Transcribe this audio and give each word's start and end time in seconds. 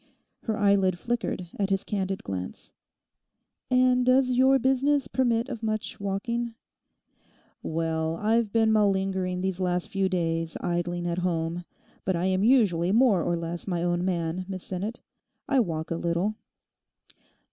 Her 0.45 0.57
eyelid 0.57 0.97
flickered 0.97 1.47
at 1.59 1.69
his 1.69 1.83
candid 1.83 2.23
glance. 2.23 2.73
'And 3.69 4.03
does 4.03 4.31
your 4.31 4.57
business 4.57 5.07
permit 5.07 5.47
of 5.47 5.61
much 5.61 5.99
walking?' 5.99 6.55
'Well, 7.61 8.15
I've 8.15 8.51
been 8.51 8.73
malingering 8.73 9.41
these 9.41 9.59
last 9.59 9.89
few 9.89 10.09
days 10.09 10.57
idling 10.59 11.05
at 11.05 11.19
home; 11.19 11.65
but 12.03 12.15
I 12.15 12.25
am 12.25 12.43
usually 12.43 12.91
more 12.91 13.21
or 13.21 13.35
less 13.35 13.67
my 13.67 13.83
own 13.83 14.03
man, 14.03 14.47
Miss 14.49 14.63
Sinnet. 14.63 15.01
I 15.47 15.59
walk 15.59 15.91
a 15.91 15.97
little. 15.97 16.33